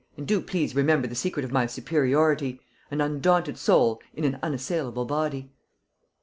[0.17, 2.59] And do please remember the secret of my superiority:
[2.89, 5.51] an undaunted soul in an unassailable body."